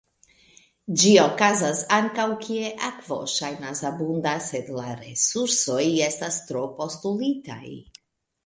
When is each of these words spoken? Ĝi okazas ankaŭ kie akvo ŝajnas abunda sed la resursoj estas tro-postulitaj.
Ĝi 1.01 1.11
okazas 1.23 1.83
ankaŭ 1.97 2.25
kie 2.45 2.71
akvo 2.89 3.17
ŝajnas 3.33 3.83
abunda 3.91 4.33
sed 4.49 4.73
la 4.79 4.97
resursoj 5.05 5.81
estas 6.09 6.43
tro-postulitaj. 6.49 7.63